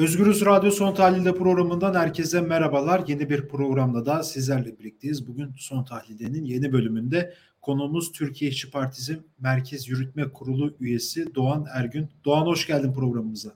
[0.00, 3.04] Özgürüz Radyo Son Tahlil'de programından herkese merhabalar.
[3.08, 5.26] Yeni bir programda da sizlerle birlikteyiz.
[5.26, 12.08] Bugün Son Tahlil'de'nin yeni bölümünde konuğumuz Türkiye İşçi Partisi Merkez Yürütme Kurulu üyesi Doğan Ergün.
[12.24, 13.54] Doğan hoş geldin programımıza.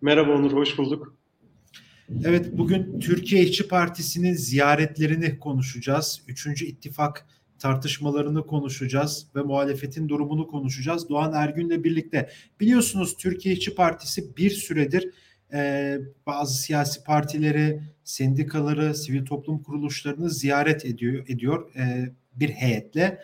[0.00, 1.16] Merhaba Onur, hoş bulduk.
[2.24, 6.22] Evet, bugün Türkiye İşçi Partisi'nin ziyaretlerini konuşacağız.
[6.28, 7.26] Üçüncü ittifak
[7.58, 11.08] tartışmalarını konuşacağız ve muhalefetin durumunu konuşacağız.
[11.08, 12.30] Doğan Ergün'le birlikte
[12.60, 15.12] biliyorsunuz Türkiye İşçi Partisi bir süredir
[16.26, 21.72] bazı siyasi partileri, sendikaları, sivil toplum kuruluşlarını ziyaret ediyor ediyor
[22.34, 23.18] bir heyetle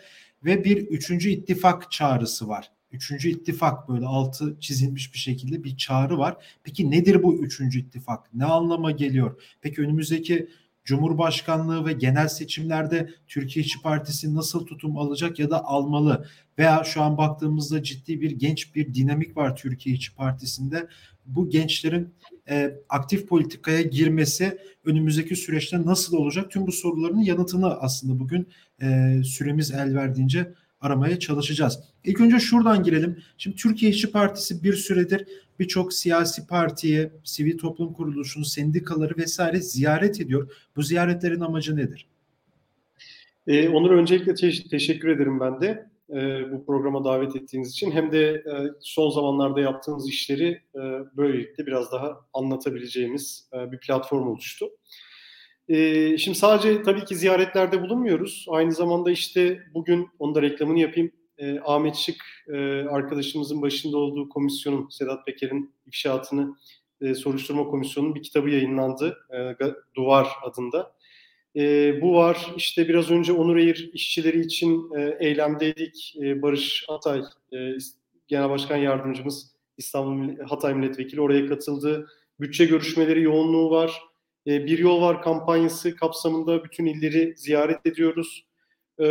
[0.45, 2.71] ve bir üçüncü ittifak çağrısı var.
[2.91, 6.37] Üçüncü ittifak böyle altı çizilmiş bir şekilde bir çağrı var.
[6.63, 8.33] Peki nedir bu üçüncü ittifak?
[8.33, 9.41] Ne anlama geliyor?
[9.61, 10.49] Peki önümüzdeki
[10.83, 16.25] Cumhurbaşkanlığı ve genel seçimlerde Türkiye İşçi Partisi nasıl tutum alacak ya da almalı?
[16.57, 20.87] Veya şu an baktığımızda ciddi bir genç bir dinamik var Türkiye İşçi Partisi'nde.
[21.35, 22.09] Bu gençlerin
[22.49, 26.51] e, aktif politikaya girmesi önümüzdeki süreçte nasıl olacak?
[26.51, 28.47] Tüm bu soruların yanıtını aslında bugün
[28.81, 31.79] e, süremiz el verdiğince aramaya çalışacağız.
[32.03, 33.17] İlk önce şuradan girelim.
[33.37, 35.25] Şimdi Türkiye İşçi Partisi bir süredir
[35.59, 40.51] birçok siyasi partiye, sivil toplum kuruluşunu, sendikaları vesaire ziyaret ediyor.
[40.75, 42.07] Bu ziyaretlerin amacı nedir?
[43.47, 47.91] Ee, Onur öncelikle te- teşekkür ederim ben de e, bu programa davet ettiğiniz için.
[47.91, 50.79] Hem de e, son zamanlarda yaptığımız işleri e,
[51.17, 54.69] böylelikle biraz daha anlatabileceğimiz e, bir platform oluştu.
[55.67, 58.45] E, şimdi sadece tabii ki ziyaretlerde bulunmuyoruz.
[58.49, 61.11] Aynı zamanda işte bugün onu da reklamını yapayım.
[61.37, 62.15] E, Ahmet Şık
[62.53, 66.55] e, arkadaşımızın başında olduğu komisyonun, Sedat Peker'in ifşaatını
[67.01, 69.17] e, soruşturma komisyonunun bir kitabı yayınlandı.
[69.33, 69.57] E,
[69.95, 70.98] Duvar adında.
[71.55, 72.53] E, bu var.
[72.57, 76.15] İşte biraz önce Onur Eğir işçileri için e, eylemdeydik.
[76.21, 77.21] E, Barış Atay,
[77.53, 77.57] e,
[78.27, 82.07] Genel Başkan Yardımcımız İstanbul Hatay Milletvekili oraya katıldı.
[82.39, 84.01] Bütçe görüşmeleri yoğunluğu var.
[84.47, 88.45] E, bir Yol Var kampanyası kapsamında bütün illeri ziyaret ediyoruz
[88.99, 89.05] e,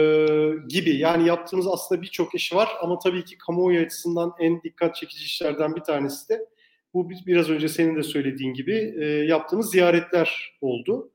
[0.68, 0.96] gibi.
[0.96, 5.76] Yani yaptığımız aslında birçok iş var ama tabii ki kamuoyu açısından en dikkat çekici işlerden
[5.76, 6.46] bir tanesi de
[6.94, 11.10] bu biraz önce senin de söylediğin gibi e, yaptığımız ziyaretler oldu.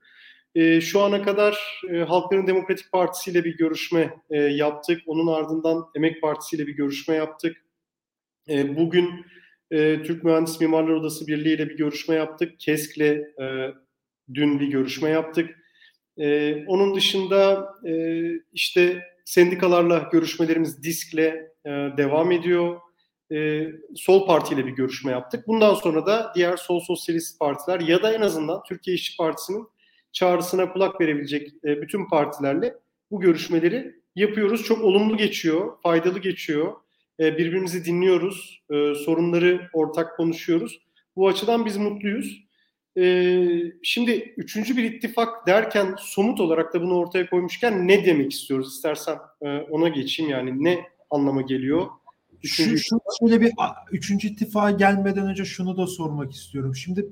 [0.56, 5.02] E, şu ana kadar e, Halkların Demokratik Partisi ile bir görüşme e, yaptık.
[5.06, 7.58] Onun ardından Emek Partisi ile bir görüşme yaptık.
[8.50, 9.26] E, bugün
[9.72, 12.60] e, Türk Mühendis Mimarlar Odası Birliği ile bir görüşme yaptık.
[12.60, 13.02] KESK'le
[13.42, 13.74] e,
[14.34, 15.50] dün bir görüşme yaptık.
[16.18, 22.82] E, onun dışında e, işte sendikalarla görüşmelerimiz DİSK'le e, devam ediyor.
[23.32, 25.48] E, Sol Parti ile bir görüşme yaptık.
[25.48, 29.68] Bundan sonra da diğer sol sosyalist partiler ya da en azından Türkiye İşçi Partisi'nin
[30.14, 32.76] çağrısına kulak verebilecek e, bütün partilerle
[33.12, 34.64] bu görüşmeleri yapıyoruz.
[34.64, 36.74] Çok olumlu geçiyor, faydalı geçiyor.
[37.20, 40.80] E, birbirimizi dinliyoruz, e, sorunları ortak konuşuyoruz.
[41.16, 42.44] Bu açıdan biz mutluyuz.
[43.84, 48.68] Şimdi üçüncü bir ittifak derken somut olarak da bunu ortaya koymuşken ne demek istiyoruz?
[48.68, 49.18] İstersen
[49.70, 50.80] ona geçeyim yani ne
[51.10, 51.88] anlama geliyor?
[52.44, 53.52] Şu, şu şöyle bir
[53.92, 56.76] üçüncü ittifaka gelmeden önce şunu da sormak istiyorum.
[56.76, 57.06] Şimdi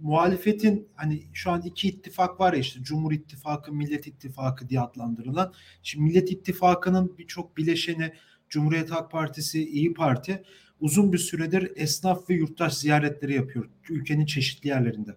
[0.00, 5.52] muhalefetin hani şu an iki ittifak var ya işte Cumhur İttifakı, Millet İttifakı diye adlandırılan.
[5.82, 8.12] Şimdi Millet İttifakı'nın birçok bileşeni
[8.48, 10.42] Cumhuriyet Halk Partisi, İyi Parti
[10.80, 15.16] uzun bir süredir esnaf ve yurttaş ziyaretleri yapıyor ülkenin çeşitli yerlerinde.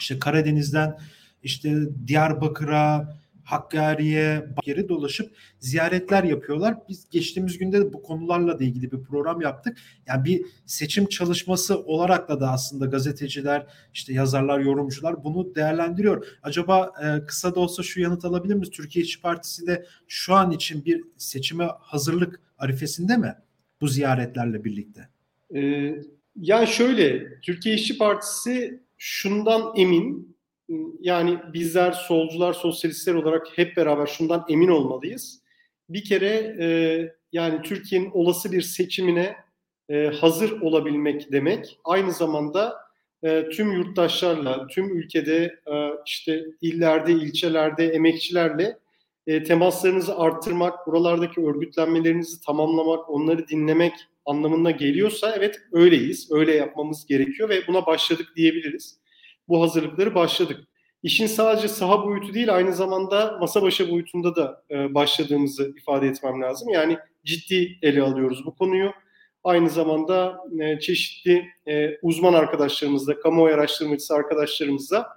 [0.00, 0.98] İşte Karadeniz'den
[1.42, 1.76] işte
[2.06, 6.76] Diyarbakır'a, Hakkari'ye geri dolaşıp ziyaretler yapıyorlar.
[6.88, 9.78] Biz geçtiğimiz günde de bu konularla da ilgili bir program yaptık.
[10.06, 16.26] Yani bir seçim çalışması olarak da da aslında gazeteciler, işte yazarlar, yorumcular bunu değerlendiriyor.
[16.42, 18.70] Acaba e, kısa da olsa şu yanıt alabilir miyiz?
[18.70, 23.34] Türkiye İşçi Partisi de şu an için bir seçime hazırlık arifesinde mi
[23.80, 25.08] bu ziyaretlerle birlikte?
[25.54, 25.94] Ee,
[26.36, 30.35] yani şöyle, Türkiye İşçi Partisi şundan emin,
[31.00, 35.42] yani bizler solcular, sosyalistler olarak hep beraber şundan emin olmalıyız.
[35.88, 36.68] Bir kere e,
[37.32, 39.36] yani Türkiye'nin olası bir seçimine
[39.88, 42.76] e, hazır olabilmek demek aynı zamanda
[43.22, 48.78] e, tüm yurttaşlarla, tüm ülkede e, işte illerde, ilçelerde, emekçilerle
[49.26, 53.92] e, temaslarınızı arttırmak, buralardaki örgütlenmelerinizi tamamlamak, onları dinlemek
[54.26, 58.98] anlamına geliyorsa evet öyleyiz, öyle yapmamız gerekiyor ve buna başladık diyebiliriz
[59.48, 60.64] bu hazırlıkları başladık.
[61.02, 66.42] İşin sadece saha boyutu değil aynı zamanda masa başı boyutunda da e, başladığımızı ifade etmem
[66.42, 66.68] lazım.
[66.68, 68.92] Yani ciddi ele alıyoruz bu konuyu.
[69.44, 75.08] Aynı zamanda e, çeşitli e, uzman arkadaşlarımızla, kamuoyu araştırmacısı arkadaşlarımızla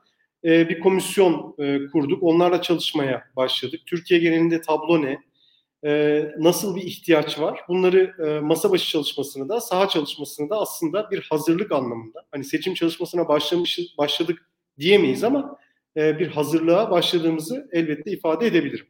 [0.44, 2.24] e, bir komisyon e, kurduk.
[2.24, 3.82] Onlarla çalışmaya başladık.
[3.86, 5.29] Türkiye genelinde tablo ne?
[5.86, 7.60] E, nasıl bir ihtiyaç var?
[7.68, 12.26] Bunları e, masa başı çalışmasını da, saha çalışmasını da aslında bir hazırlık anlamında.
[12.32, 14.50] Hani seçim çalışmasına başlamış başladık
[14.80, 15.58] diyemeyiz ama
[15.98, 18.88] e, bir hazırlığa başladığımızı elbette ifade edebilirim.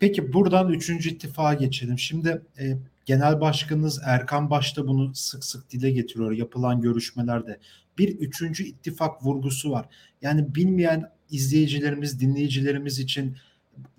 [0.00, 1.98] Peki buradan üçüncü ittifağa geçelim.
[1.98, 2.64] Şimdi e,
[3.06, 7.58] Genel Başkanınız Erkan Başta bunu sık sık dile getiriyor yapılan görüşmelerde.
[7.98, 9.86] Bir üçüncü ittifak vurgusu var.
[10.22, 13.36] Yani bilmeyen izleyicilerimiz, dinleyicilerimiz için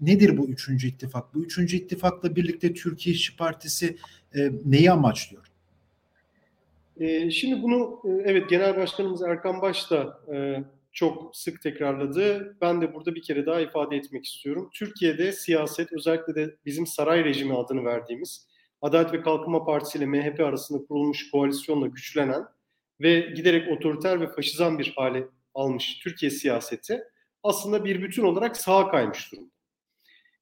[0.02, 1.36] nedir bu üçüncü ittifak?
[1.36, 3.98] Bu üçüncü ittifakla birlikte Türkiye İşçi Partisi
[4.36, 5.46] e, neyi amaçlıyor?
[7.00, 12.56] E, şimdi bunu e, evet Genel Başkanımız Erkan Baş da e, çok sık tekrarladı.
[12.62, 14.70] Ben de burada bir kere daha ifade etmek istiyorum.
[14.74, 18.48] Türkiye'de siyaset özellikle de bizim saray rejimi adını verdiğimiz
[18.81, 22.44] Adalet ve Kalkınma Partisi ile MHP arasında kurulmuş koalisyonla güçlenen
[23.02, 27.04] ve giderek otoriter ve faşizan bir hale almış Türkiye siyaseti
[27.44, 29.58] aslında bir bütün olarak sağa kaymış durumda.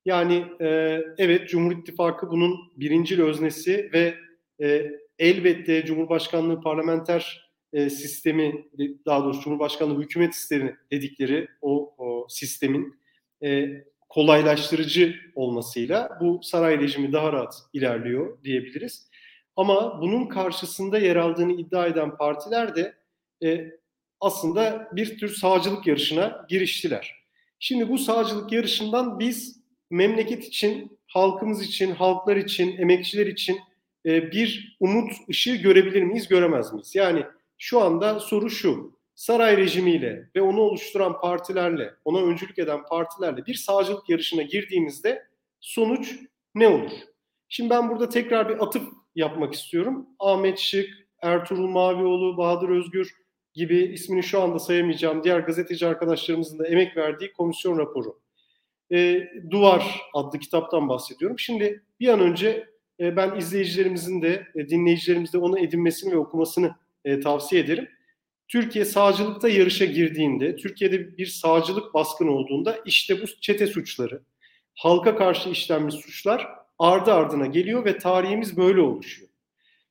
[0.07, 4.15] Yani e, evet Cumhur İttifakı bunun birincil öznesi ve
[4.61, 8.65] e, elbette Cumhurbaşkanlığı parlamenter e, sistemi,
[9.05, 12.99] daha doğrusu Cumhurbaşkanlığı hükümet sistemi dedikleri o, o sistemin
[13.43, 13.69] e,
[14.09, 19.09] kolaylaştırıcı olmasıyla bu saray rejimi daha rahat ilerliyor diyebiliriz.
[19.55, 22.95] Ama bunun karşısında yer aldığını iddia eden partiler de
[23.43, 23.71] e,
[24.19, 27.15] aslında bir tür sağcılık yarışına giriştiler.
[27.59, 33.59] Şimdi bu sağcılık yarışından biz memleket için, halkımız için, halklar için, emekçiler için
[34.05, 36.95] e, bir umut ışığı görebilir miyiz, göremez miyiz?
[36.95, 37.25] Yani
[37.57, 43.53] şu anda soru şu, saray rejimiyle ve onu oluşturan partilerle, ona öncülük eden partilerle bir
[43.53, 45.27] sağcılık yarışına girdiğimizde
[45.59, 46.15] sonuç
[46.55, 46.91] ne olur?
[47.49, 48.83] Şimdi ben burada tekrar bir atıf
[49.15, 50.07] yapmak istiyorum.
[50.19, 50.89] Ahmet Şık,
[51.21, 53.13] Ertuğrul Mavioğlu, Bahadır Özgür
[53.53, 58.19] gibi ismini şu anda sayamayacağım diğer gazeteci arkadaşlarımızın da emek verdiği komisyon raporu.
[58.91, 61.39] E, Duvar adlı kitaptan bahsediyorum.
[61.39, 62.69] Şimdi bir an önce
[62.99, 66.75] e, ben izleyicilerimizin de e, dinleyicilerimizin de onu edinmesini ve okumasını
[67.05, 67.87] e, tavsiye ederim.
[68.47, 74.21] Türkiye sağcılıkta yarışa girdiğinde, Türkiye'de bir sağcılık baskın olduğunda işte bu çete suçları,
[74.75, 76.47] halka karşı işlenmiş suçlar
[76.79, 79.29] ardı ardına geliyor ve tarihimiz böyle oluşuyor.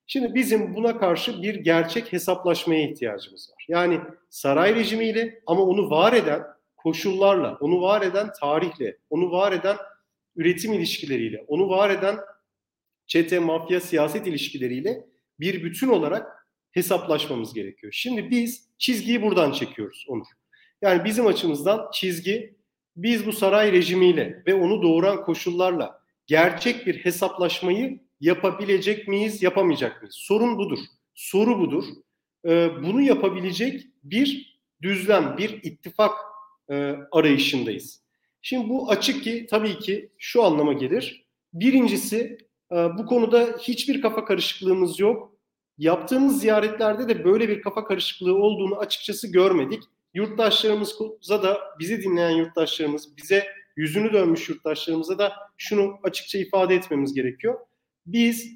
[0.07, 3.67] Şimdi bizim buna karşı bir gerçek hesaplaşmaya ihtiyacımız var.
[3.69, 4.01] Yani
[4.31, 6.43] saray rejimiyle ama onu var eden
[6.87, 9.77] koşullarla, onu var eden tarihle, onu var eden
[10.37, 12.19] üretim ilişkileriyle, onu var eden
[13.07, 15.07] çete, mafya, siyaset ilişkileriyle
[15.41, 17.93] bir bütün olarak hesaplaşmamız gerekiyor.
[17.93, 20.27] Şimdi biz çizgiyi buradan çekiyoruz Onur.
[20.83, 22.57] Yani bizim açımızdan çizgi
[22.97, 30.15] biz bu saray rejimiyle ve onu doğuran koşullarla gerçek bir hesaplaşmayı yapabilecek miyiz, yapamayacak mıyız?
[30.19, 30.79] Sorun budur.
[31.15, 31.85] Soru budur.
[32.45, 36.36] Ee, bunu yapabilecek bir düzlem, bir ittifak
[36.71, 38.03] e, arayışındayız.
[38.43, 41.27] Şimdi bu açık ki tabii ki şu anlama gelir.
[41.53, 42.39] Birincisi
[42.73, 45.37] e, bu konuda hiçbir kafa karışıklığımız yok.
[45.79, 49.83] Yaptığımız ziyaretlerde de böyle bir kafa karışıklığı olduğunu açıkçası görmedik.
[50.15, 53.47] Yurttaşlarımıza da bizi dinleyen yurttaşlarımız, bize
[53.77, 57.61] yüzünü dönmüş yurttaşlarımıza da şunu açıkça ifade etmemiz gerekiyor.
[58.07, 58.53] Biz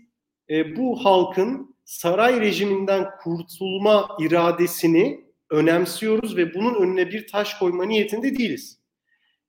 [0.50, 8.38] e, bu halkın saray rejiminden kurtulma iradesini önemsiyoruz ve bunun önüne bir taş koyma niyetinde
[8.38, 8.80] değiliz.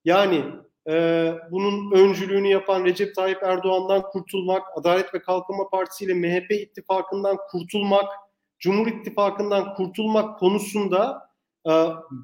[0.06, 0.44] Yani
[0.90, 7.38] e, bunun öncülüğünü yapan Recep Tayyip Erdoğan'dan kurtulmak, Adalet ve Kalkınma Partisi ile MHP ittifakından
[7.52, 8.06] kurtulmak,
[8.60, 11.30] Cumhur İttifakı'ndan kurtulmak konusunda
[11.70, 11.72] e,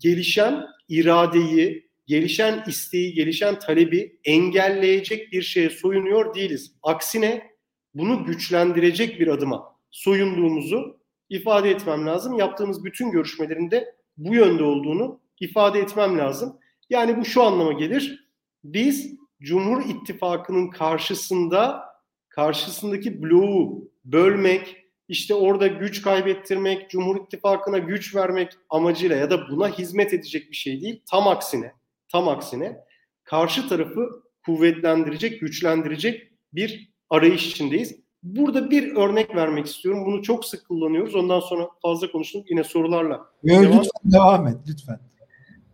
[0.01, 6.71] gelişen iradeyi, gelişen isteği, gelişen talebi engelleyecek bir şeye soyunuyor değiliz.
[6.83, 7.51] Aksine
[7.93, 10.99] bunu güçlendirecek bir adıma soyunduğumuzu
[11.29, 12.33] ifade etmem lazım.
[12.33, 16.59] Yaptığımız bütün görüşmelerinde bu yönde olduğunu ifade etmem lazım.
[16.89, 18.29] Yani bu şu anlama gelir.
[18.63, 21.83] Biz Cumhur İttifakı'nın karşısında
[22.29, 29.69] karşısındaki bloğu bölmek, işte orada güç kaybettirmek, Cumhur İttifakı'na güç vermek amacıyla ya da buna
[29.69, 31.01] hizmet edecek bir şey değil.
[31.11, 31.73] Tam aksine,
[32.11, 32.77] tam aksine
[33.23, 38.06] karşı tarafı kuvvetlendirecek, güçlendirecek bir arayış içindeyiz.
[38.35, 40.05] Burada bir örnek vermek istiyorum.
[40.05, 41.15] Bunu çok sık kullanıyoruz.
[41.15, 42.43] Ondan sonra fazla konuştum.
[42.49, 43.25] Yine sorularla.
[43.43, 43.63] Yo, devam.
[43.63, 44.55] Lütfen devam et.
[44.67, 44.99] Lütfen.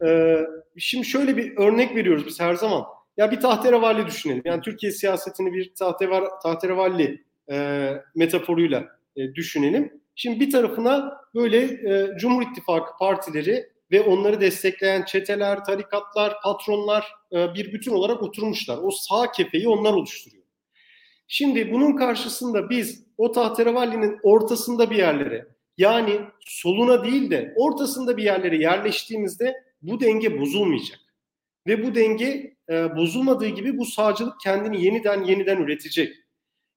[0.06, 0.38] Ee,
[0.78, 2.84] şimdi şöyle bir örnek veriyoruz biz her zaman.
[3.18, 4.42] Ya bir tahterevalli düşünelim.
[4.46, 10.02] Yani Türkiye siyasetini bir tahterevalli, tahterevalli e, metaforuyla e, düşünelim.
[10.16, 17.54] Şimdi bir tarafına böyle e, Cumhur İttifakı partileri ve onları destekleyen çeteler, tarikatlar, patronlar e,
[17.54, 18.78] bir bütün olarak oturmuşlar.
[18.78, 20.43] O sağ kefeyi onlar oluşturuyor.
[21.36, 25.48] Şimdi bunun karşısında biz o tahterevallinin ortasında bir yerlere
[25.78, 31.00] yani soluna değil de ortasında bir yerlere yerleştiğimizde bu denge bozulmayacak.
[31.68, 36.16] ve bu denge e, bozulmadığı gibi bu sağcılık kendini yeniden yeniden üretecek.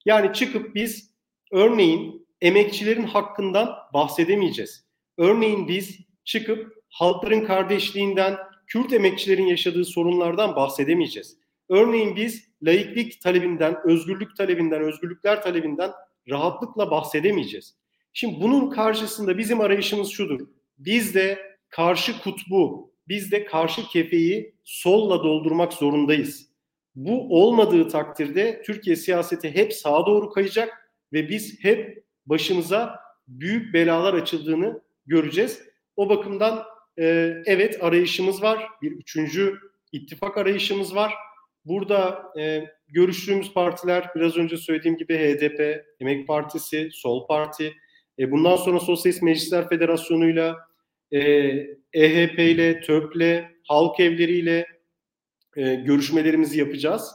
[0.05, 1.11] Yani çıkıp biz
[1.53, 4.85] örneğin emekçilerin hakkından bahsedemeyeceğiz.
[5.19, 8.37] Örneğin biz çıkıp halkların kardeşliğinden,
[8.67, 11.37] Kürt emekçilerin yaşadığı sorunlardan bahsedemeyeceğiz.
[11.69, 15.91] Örneğin biz laiklik talebinden, özgürlük talebinden, özgürlükler talebinden
[16.31, 17.77] rahatlıkla bahsedemeyeceğiz.
[18.13, 20.41] Şimdi bunun karşısında bizim arayışımız şudur.
[20.79, 26.49] Biz de karşı kutbu, biz de karşı kefeyi solla doldurmak zorundayız.
[26.95, 34.15] Bu olmadığı takdirde Türkiye siyaseti hep sağa doğru kayacak ve biz hep başımıza büyük belalar
[34.15, 35.63] açıldığını göreceğiz.
[35.97, 36.65] O bakımdan
[36.99, 38.69] e, evet arayışımız var.
[38.83, 39.59] Bir üçüncü
[39.93, 41.15] ittifak arayışımız var.
[41.67, 47.75] Burada e, görüştüğümüz partiler biraz önce söylediğim gibi HDP, Emek Partisi, Sol Parti,
[48.19, 50.57] e, bundan sonra Sosyalist Meclisler Federasyonu'yla,
[51.13, 51.21] e,
[51.93, 54.67] EHP ile, TÖP'le, Halk Evleri'yle
[55.57, 57.11] e, görüşmelerimizi yapacağız.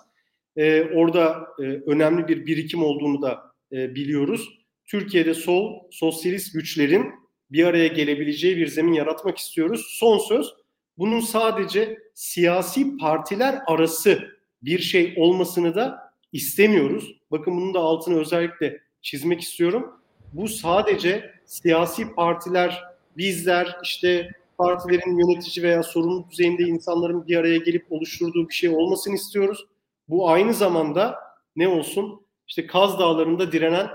[0.55, 4.49] E, orada e, önemli bir birikim olduğunu da e, biliyoruz.
[4.85, 7.11] Türkiye'de sol, sosyalist güçlerin
[7.51, 9.85] bir araya gelebileceği bir zemin yaratmak istiyoruz.
[9.89, 10.53] Son söz,
[10.97, 17.15] bunun sadece siyasi partiler arası bir şey olmasını da istemiyoruz.
[17.31, 19.91] Bakın bunun da altını özellikle çizmek istiyorum.
[20.33, 22.83] Bu sadece siyasi partiler,
[23.17, 29.15] bizler, işte partilerin yönetici veya sorumlu düzeyinde insanların bir araya gelip oluşturduğu bir şey olmasını
[29.15, 29.65] istiyoruz.
[30.09, 31.15] Bu aynı zamanda
[31.55, 32.21] ne olsun?
[32.47, 33.87] İşte Kaz Dağları'nda direnen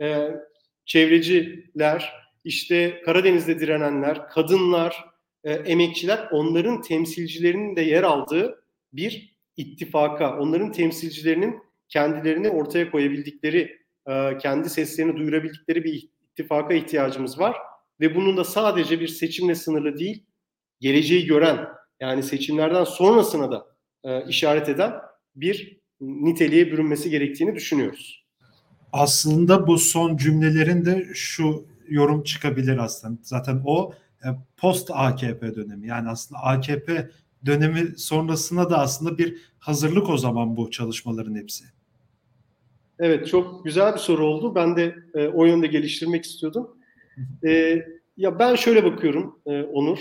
[0.00, 0.30] e,
[0.84, 2.12] çevreciler,
[2.44, 5.04] işte Karadeniz'de direnenler, kadınlar,
[5.44, 11.58] e, emekçiler onların temsilcilerinin de yer aldığı bir ittifaka, onların temsilcilerinin
[11.88, 17.56] kendilerini ortaya koyabildikleri, e, kendi seslerini duyurabildikleri bir ittifaka ihtiyacımız var.
[18.00, 20.24] Ve bunun da sadece bir seçimle sınırlı değil,
[20.80, 21.68] geleceği gören,
[22.00, 23.66] yani seçimlerden sonrasına da
[24.04, 24.92] e, işaret eden
[25.36, 28.24] bir niteliğe bürünmesi gerektiğini düşünüyoruz.
[28.92, 33.18] Aslında bu son cümlelerin de şu yorum çıkabilir aslında.
[33.22, 33.94] Zaten o
[34.24, 35.86] e, post AKP dönemi.
[35.86, 37.10] Yani aslında AKP
[37.46, 41.64] dönemi sonrasına da aslında bir hazırlık o zaman bu çalışmaların hepsi.
[42.98, 44.54] Evet çok güzel bir soru oldu.
[44.54, 46.76] Ben de e, o yönde geliştirmek istiyordum.
[47.44, 47.82] E,
[48.16, 49.98] ya ben şöyle bakıyorum e, Onur.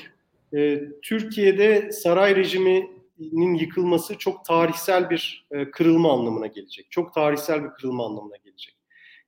[0.53, 6.91] E, Türkiye'de saray rejiminin yıkılması çok tarihsel bir e, kırılma anlamına gelecek.
[6.91, 8.75] Çok tarihsel bir kırılma anlamına gelecek.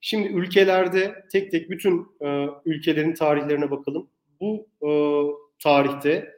[0.01, 4.07] Şimdi ülkelerde tek tek bütün e, ülkelerin tarihlerine bakalım.
[4.41, 4.89] Bu e,
[5.59, 6.34] tarihte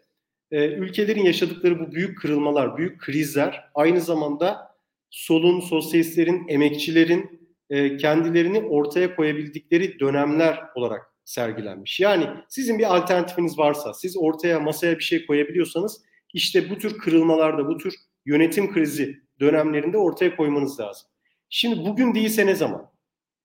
[0.52, 4.76] e, ülkelerin yaşadıkları bu büyük kırılmalar, büyük krizler aynı zamanda
[5.10, 12.00] solun, sosyalistlerin, emekçilerin e, kendilerini ortaya koyabildikleri dönemler olarak sergilenmiş.
[12.00, 16.02] Yani sizin bir alternatifiniz varsa, siz ortaya masaya bir şey koyabiliyorsanız
[16.34, 17.94] işte bu tür kırılmalarda, bu tür
[18.26, 21.08] yönetim krizi dönemlerinde ortaya koymanız lazım.
[21.50, 22.92] Şimdi bugün değilse ne zaman?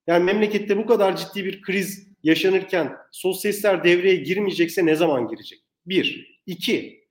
[0.06, 5.58] Yani memlekette bu kadar ciddi bir kriz yaşanırken sosyalistler devreye girmeyecekse ne zaman girecek?
[5.86, 6.31] Bir.
[6.46, 7.02] İki.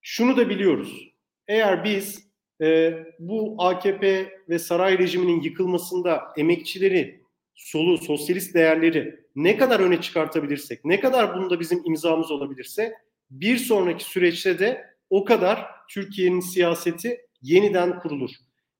[0.00, 1.12] Şunu da biliyoruz.
[1.48, 7.22] Eğer biz e, bu AKP ve saray rejiminin yıkılmasında emekçileri,
[7.54, 12.94] solu, sosyalist değerleri ne kadar öne çıkartabilirsek, ne kadar bunda bizim imzamız olabilirse
[13.30, 18.30] bir sonraki süreçte de o kadar Türkiye'nin siyaseti yeniden kurulur.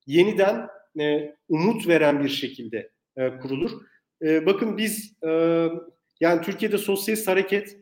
[0.06, 0.68] Yeniden
[1.00, 3.70] e, umut veren bir şekilde e, kurulur.
[4.22, 5.28] E, bakın biz e,
[6.20, 7.81] yani Türkiye'de sosyalist hareket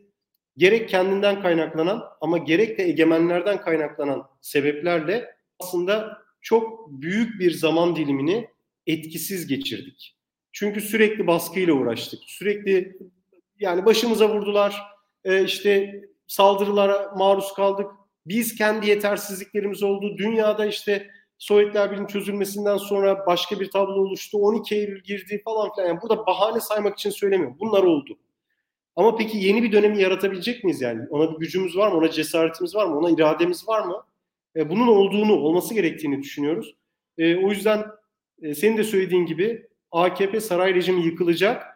[0.57, 8.49] gerek kendinden kaynaklanan ama gerek de egemenlerden kaynaklanan sebeplerle aslında çok büyük bir zaman dilimini
[8.87, 10.17] etkisiz geçirdik.
[10.53, 12.21] Çünkü sürekli baskıyla uğraştık.
[12.27, 12.99] Sürekli
[13.59, 14.83] yani başımıza vurdular.
[15.25, 17.87] E, işte saldırılara maruz kaldık.
[18.27, 20.19] Biz kendi yetersizliklerimiz oldu.
[20.19, 24.39] Dünyada işte Sovyetler Birliği'nin çözülmesinden sonra başka bir tablo oluştu.
[24.39, 25.89] 12 Eylül girdi falan filan.
[25.89, 27.57] Yani burada bahane saymak için söylemiyorum.
[27.61, 28.19] Bunlar oldu.
[29.01, 31.09] Ama peki yeni bir dönemi yaratabilecek miyiz yani?
[31.11, 31.99] Ona bir gücümüz var mı?
[31.99, 32.99] Ona cesaretimiz var mı?
[32.99, 34.05] Ona irademiz var mı?
[34.57, 36.77] E, bunun olduğunu, olması gerektiğini düşünüyoruz.
[37.19, 37.87] E, o yüzden
[38.43, 41.67] e, senin de söylediğin gibi AKP saray rejimi yıkılacak.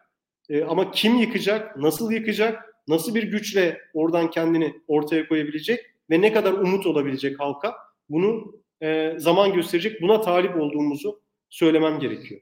[0.49, 1.77] E, ama kim yıkacak?
[1.77, 2.75] Nasıl yıkacak?
[2.89, 5.81] Nasıl bir güçle oradan kendini ortaya koyabilecek?
[6.11, 7.75] Ve ne kadar umut olabilecek halka?
[8.09, 10.03] Bunu e, zaman gösterecek.
[10.03, 12.41] Buna talip olduğumuzu söylemem gerekiyor.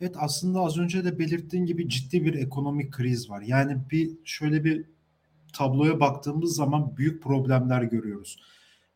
[0.00, 3.42] Evet aslında az önce de belirttiğin gibi ciddi bir ekonomik kriz var.
[3.42, 4.84] Yani bir şöyle bir
[5.52, 8.36] tabloya baktığımız zaman büyük problemler görüyoruz.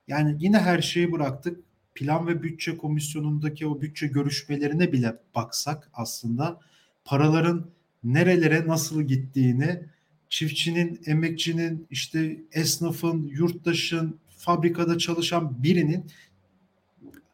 [0.09, 1.61] Yani yine her şeyi bıraktık.
[1.95, 6.61] Plan ve Bütçe Komisyonu'ndaki o bütçe görüşmelerine bile baksak aslında
[7.05, 7.67] paraların
[8.05, 9.81] nerelere nasıl gittiğini,
[10.29, 16.05] çiftçinin, emekçinin, işte esnafın, yurttaşın, fabrikada çalışan birinin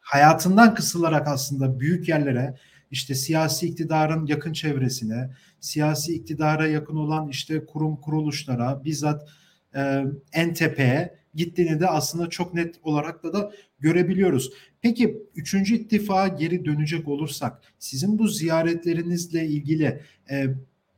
[0.00, 2.57] hayatından kısılarak aslında büyük yerlere
[2.90, 5.30] işte siyasi iktidarın yakın çevresine,
[5.61, 9.28] siyasi iktidara yakın olan işte kurum kuruluşlara, bizzat
[9.75, 14.52] e, en tepeye gittiğini de aslında çok net olarak da da görebiliyoruz.
[14.82, 20.47] Peki üçüncü ittifağa geri dönecek olursak sizin bu ziyaretlerinizle ilgili e,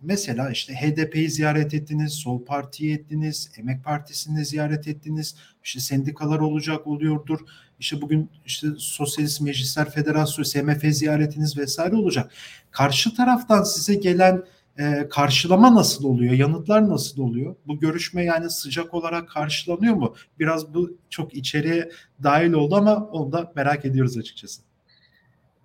[0.03, 6.87] mesela işte HDP'yi ziyaret ettiniz, Sol Parti'yi ettiniz, Emek Partisi'ni ziyaret ettiniz, işte sendikalar olacak
[6.87, 7.41] oluyordur.
[7.79, 12.31] İşte bugün işte Sosyalist Meclisler Federasyonu, SMF ziyaretiniz vesaire olacak.
[12.71, 14.45] Karşı taraftan size gelen
[14.79, 16.33] e, karşılama nasıl oluyor?
[16.33, 17.57] Yanıtlar nasıl oluyor?
[17.67, 20.15] Bu görüşme yani sıcak olarak karşılanıyor mu?
[20.39, 21.91] Biraz bu çok içeriye
[22.23, 24.63] dahil oldu ama onu da merak ediyoruz açıkçası.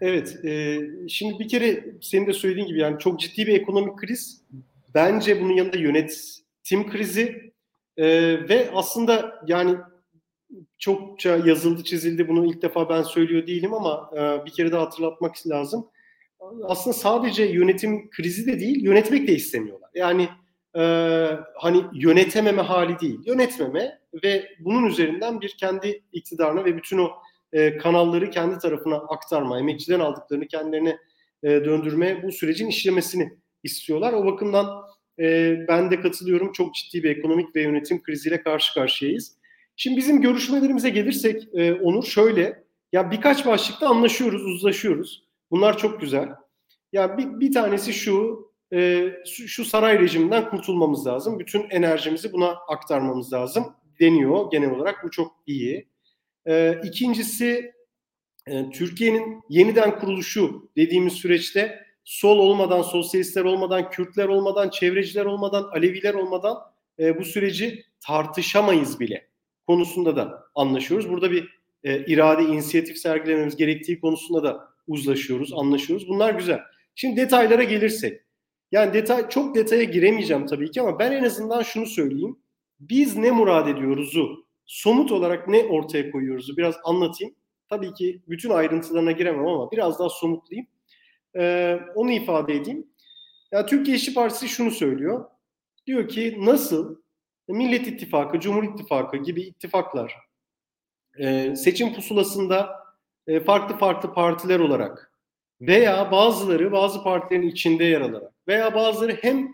[0.01, 4.41] Evet, e, şimdi bir kere senin de söylediğin gibi yani çok ciddi bir ekonomik kriz.
[4.93, 7.53] Bence bunun yanında yönetim krizi
[7.97, 8.07] e,
[8.49, 9.77] ve aslında yani
[10.77, 15.35] çokça yazıldı çizildi bunu ilk defa ben söylüyor değilim ama e, bir kere daha hatırlatmak
[15.47, 15.87] lazım.
[16.63, 19.89] Aslında sadece yönetim krizi de değil yönetmek de istemiyorlar.
[19.95, 20.29] Yani
[20.75, 20.81] e,
[21.55, 27.11] hani yönetememe hali değil yönetmeme ve bunun üzerinden bir kendi iktidarına ve bütün o
[27.57, 30.97] e, kanalları kendi tarafına aktarma, emekçiden aldıklarını kendilerine
[31.43, 33.33] e, döndürme bu sürecin işlemesini
[33.63, 34.13] istiyorlar.
[34.13, 34.67] O bakımdan
[35.19, 39.37] e, ben de katılıyorum çok ciddi bir ekonomik ve yönetim kriziyle karşı karşıyayız.
[39.75, 45.23] Şimdi bizim görüşmelerimize gelirsek e, Onur şöyle, ya birkaç başlıkta anlaşıyoruz, uzlaşıyoruz.
[45.51, 46.29] Bunlar çok güzel.
[46.93, 51.39] Ya bir, bir tanesi şu, e, şu, saray rejiminden kurtulmamız lazım.
[51.39, 55.03] Bütün enerjimizi buna aktarmamız lazım deniyor genel olarak.
[55.03, 55.87] Bu çok iyi.
[56.47, 57.71] E, ikincisi
[58.47, 66.13] e, Türkiye'nin yeniden kuruluşu dediğimiz süreçte sol olmadan, sosyalistler olmadan, Kürtler olmadan, çevreciler olmadan, Aleviler
[66.13, 66.57] olmadan
[66.99, 69.27] e, bu süreci tartışamayız bile
[69.67, 71.09] konusunda da anlaşıyoruz.
[71.09, 76.07] Burada bir e, irade, inisiyatif sergilememiz gerektiği konusunda da uzlaşıyoruz, anlaşıyoruz.
[76.07, 76.59] Bunlar güzel.
[76.95, 78.21] Şimdi detaylara gelirsek.
[78.71, 82.39] Yani detay çok detaya giremeyeceğim tabii ki ama ben en azından şunu söyleyeyim.
[82.79, 87.35] Biz ne murad ediyoruzu, somut olarak ne ortaya koyuyoruzu biraz anlatayım.
[87.69, 90.67] Tabii ki bütün ayrıntılarına giremem ama biraz daha somutlayayım.
[91.35, 92.87] Ee, onu ifade edeyim.
[93.51, 95.25] Ya Türkiye İşçi Partisi şunu söylüyor.
[95.87, 96.95] Diyor ki nasıl
[97.47, 100.27] Millet İttifakı, Cumhur İttifakı gibi ittifaklar
[101.19, 102.83] e, seçim pusulasında
[103.27, 105.11] e, farklı farklı partiler olarak
[105.61, 109.53] veya bazıları bazı partilerin içinde yer alarak veya bazıları hem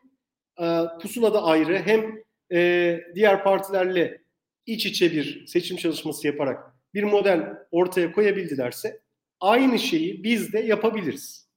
[0.62, 4.23] e, pusulada ayrı hem e, diğer partilerle
[4.65, 9.02] iç içe bir seçim çalışması yaparak bir model ortaya koyabildilerse
[9.39, 11.49] aynı şeyi biz de yapabiliriz.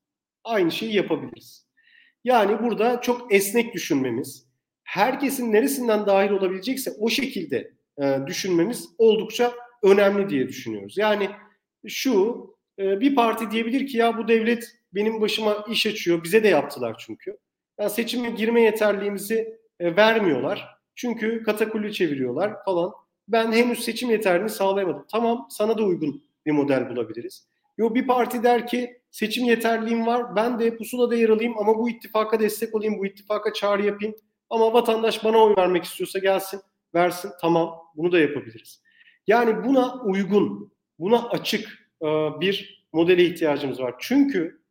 [0.45, 1.66] Aynı şeyi yapabiliriz.
[2.25, 4.47] Yani burada çok esnek düşünmemiz,
[4.85, 10.99] herkesin neresinden dahil olabilecekse o şekilde e, düşünmemiz oldukça önemli diye düşünüyoruz.
[10.99, 11.31] Yani
[11.87, 12.47] şu
[12.79, 14.64] e, bir parti diyebilir ki ya bu devlet
[14.95, 16.25] benim başıma iş açıyor.
[16.25, 17.37] Bize de yaptılar çünkü.
[17.81, 20.76] Yani seçime girme yeterliğimizi e, vermiyorlar.
[20.97, 22.93] Çünkü katakulli çeviriyorlar falan.
[23.29, 25.05] Ben henüz seçim yeterliğini sağlayamadım.
[25.11, 27.49] Tamam sana da uygun bir model bulabiliriz.
[27.79, 30.37] Yo bir parti der ki seçim yeterliğim var.
[30.37, 32.99] Ben de pusulada yer alayım ama bu ittifaka destek olayım.
[32.99, 34.15] Bu ittifaka çağrı yapayım.
[34.51, 36.61] Ama vatandaş bana oy vermek istiyorsa gelsin,
[36.95, 37.31] versin.
[37.41, 38.83] Tamam bunu da yapabiliriz.
[39.27, 41.69] Yani buna uygun, buna açık
[42.03, 42.07] e,
[42.41, 43.95] bir modele ihtiyacımız var.
[43.99, 44.63] Çünkü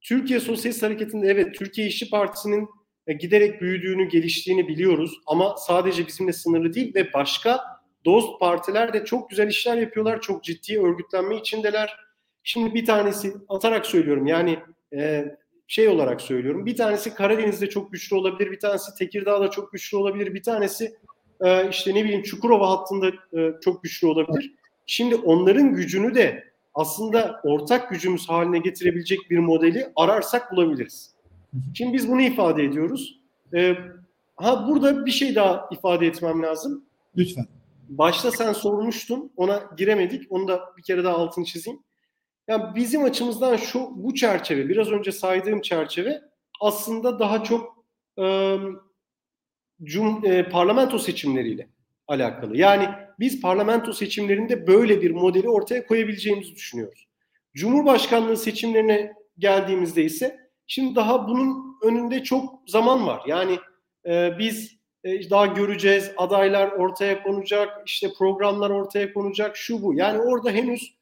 [0.00, 2.68] Türkiye Sosyalist Hareketi'nde evet Türkiye İşçi Partisi'nin
[3.06, 5.12] e, giderek büyüdüğünü, geliştiğini biliyoruz.
[5.26, 7.60] Ama sadece bizimle sınırlı değil ve başka
[8.04, 10.20] dost partiler de çok güzel işler yapıyorlar.
[10.20, 11.96] Çok ciddi örgütlenme içindeler.
[12.42, 14.58] Şimdi bir tanesi atarak söylüyorum yani
[14.94, 15.24] e,
[15.66, 16.66] şey olarak söylüyorum.
[16.66, 18.50] Bir tanesi Karadeniz'de çok güçlü olabilir.
[18.50, 20.34] Bir tanesi Tekirdağ'da çok güçlü olabilir.
[20.34, 20.96] Bir tanesi
[21.40, 24.54] e, işte ne bileyim Çukurova hattında e, çok güçlü olabilir.
[24.86, 31.11] Şimdi onların gücünü de aslında ortak gücümüz haline getirebilecek bir modeli ararsak bulabiliriz.
[31.74, 33.20] Şimdi biz bunu ifade ediyoruz.
[33.54, 33.76] Ee,
[34.36, 36.84] ha burada bir şey daha ifade etmem lazım.
[37.16, 37.46] Lütfen.
[37.88, 40.32] Başta sen sormuştun, ona giremedik.
[40.32, 41.80] Onu da bir kere daha altını çizeyim.
[42.48, 46.22] Yani bizim açımızdan şu bu çerçeve, biraz önce saydığım çerçeve
[46.60, 47.84] aslında daha çok
[48.18, 48.56] e,
[49.82, 51.68] cum, e, parlamento seçimleriyle
[52.08, 52.56] alakalı.
[52.56, 52.88] Yani
[53.20, 57.08] biz parlamento seçimlerinde böyle bir modeli ortaya koyabileceğimizi düşünüyoruz.
[57.54, 63.22] Cumhurbaşkanlığı seçimlerine geldiğimizde ise Şimdi daha bunun önünde çok zaman var.
[63.26, 63.58] Yani
[64.06, 69.94] e, biz e, daha göreceğiz, adaylar ortaya konacak, işte programlar ortaya konacak, şu bu.
[69.94, 70.94] Yani orada henüz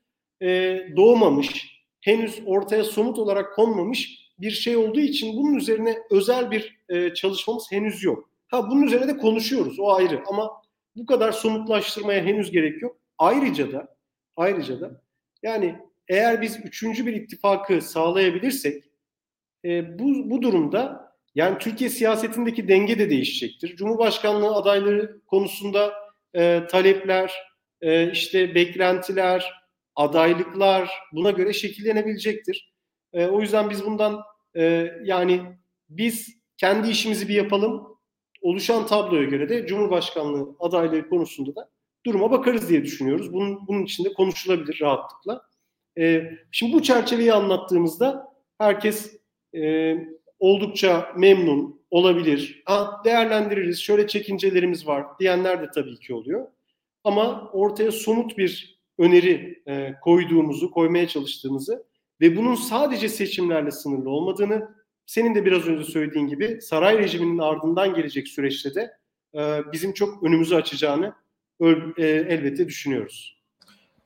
[0.43, 6.79] e, doğmamış, henüz ortaya somut olarak konmamış bir şey olduğu için bunun üzerine özel bir
[6.89, 8.31] e, çalışmamız henüz yok.
[8.49, 10.23] Ha bunun üzerine de konuşuyoruz, o ayrı.
[10.27, 10.51] Ama
[10.97, 12.97] bu kadar somutlaştırmaya henüz gerek yok.
[13.19, 13.97] Ayrıca da
[14.37, 15.03] ayrıca da
[15.43, 18.85] yani eğer biz üçüncü bir ittifakı sağlayabilirsek
[19.65, 23.77] e, bu, bu durumda yani Türkiye siyasetindeki denge de değişecektir.
[23.77, 25.93] Cumhurbaşkanlığı adayları konusunda
[26.35, 27.35] e, talepler,
[27.81, 29.53] e, işte beklentiler,
[29.97, 32.73] adaylıklar buna göre şekillenebilecektir.
[33.13, 34.21] E, o yüzden biz bundan
[34.57, 35.41] e, yani
[35.89, 37.87] biz kendi işimizi bir yapalım.
[38.41, 41.71] Oluşan tabloya göre de Cumhurbaşkanlığı adaylığı konusunda da
[42.07, 43.33] duruma bakarız diye düşünüyoruz.
[43.33, 45.43] Bunun, bunun içinde konuşulabilir rahatlıkla.
[45.99, 48.27] E, şimdi bu çerçeveyi anlattığımızda
[48.59, 49.20] herkes
[49.55, 49.95] e,
[50.39, 52.63] oldukça memnun olabilir.
[52.65, 56.47] Ha, değerlendiririz, şöyle çekincelerimiz var diyenler de tabii ki oluyor.
[57.05, 61.87] Ama ortaya somut bir öneri e, koyduğumuzu, koymaya çalıştığımızı
[62.21, 64.69] ve bunun sadece seçimlerle sınırlı olmadığını,
[65.07, 68.97] senin de biraz önce söylediğin gibi saray rejiminin ardından gelecek süreçte de
[69.35, 71.15] e, bizim çok önümüzü açacağını
[71.97, 73.41] e, elbette düşünüyoruz.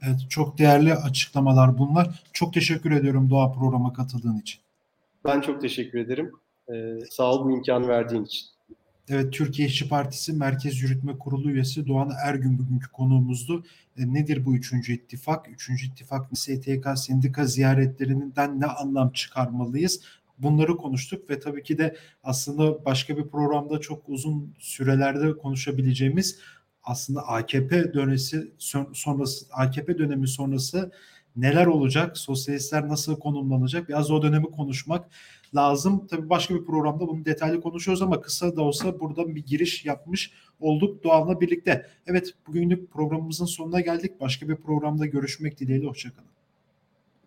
[0.03, 2.23] Evet, çok değerli açıklamalar bunlar.
[2.33, 4.64] Çok teşekkür ediyorum Doğa programa katıldığın için.
[5.25, 6.33] Ben çok teşekkür ederim.
[6.73, 8.47] Ee, sağ ol bu imkanı verdiğin için.
[9.09, 13.65] Evet, Türkiye İşçi Partisi Merkez Yürütme Kurulu üyesi Doğan Ergün bugünkü konuğumuzdu.
[13.99, 15.49] E, nedir bu üçüncü ittifak?
[15.49, 20.01] Üçüncü ittifak STK sendika ziyaretlerinden ne anlam çıkarmalıyız?
[20.39, 26.39] Bunları konuştuk ve tabii ki de aslında başka bir programda çok uzun sürelerde konuşabileceğimiz
[26.83, 28.53] aslında AKP dönesi
[28.93, 30.91] sonrası AKP dönemi sonrası
[31.37, 32.19] neler olacak?
[32.19, 33.89] Sosyalistler nasıl konumlanacak?
[33.89, 35.11] Biraz o dönemi konuşmak
[35.55, 36.07] lazım.
[36.07, 40.33] Tabii başka bir programda bunu detaylı konuşuyoruz ama kısa da olsa burada bir giriş yapmış
[40.61, 41.87] olduk Doğan'la birlikte.
[42.07, 44.21] Evet bugünlük programımızın sonuna geldik.
[44.21, 45.87] Başka bir programda görüşmek dileğiyle.
[45.87, 46.34] Hoşçakalın.